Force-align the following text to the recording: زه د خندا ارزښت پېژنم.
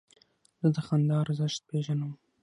زه 0.61 0.67
د 0.75 0.77
خندا 0.85 1.15
ارزښت 1.23 1.61
پېژنم. 1.69 2.11